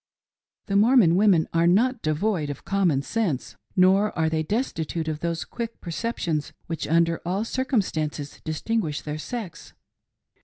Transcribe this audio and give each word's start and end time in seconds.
The 0.65 0.75
Mormon 0.75 1.15
women 1.15 1.47
are 1.53 1.67
not 1.67 2.01
devoid 2.01 2.49
of 2.49 2.65
common 2.65 3.03
sense, 3.03 3.55
nor 3.75 4.11
are 4.17 4.29
they 4.31 4.41
destitute 4.41 5.07
of 5.07 5.19
those 5.19 5.45
quick 5.45 5.79
perceptions 5.79 6.53
which 6.65 6.87
under 6.87 7.21
all 7.23 7.45
circumstances 7.45 8.41
distinguish 8.43 9.01
their 9.01 9.19
sex. 9.19 9.73